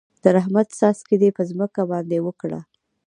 د 0.23 0.25
رحمت 0.37 0.67
څاڅکي 0.79 1.15
دې 1.21 1.29
په 1.37 1.41
دې 1.43 1.47
ځمکه 1.51 1.81
باندې 1.91 2.17
وکره. 2.25 2.59